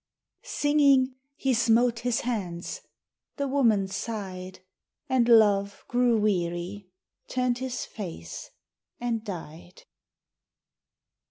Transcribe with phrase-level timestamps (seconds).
[0.49, 2.81] Singing, he smote his hands
[3.35, 4.61] The woman sighed,
[5.07, 6.89] And Love grew weary,
[7.27, 8.49] Turned his face,
[8.99, 9.83] and died.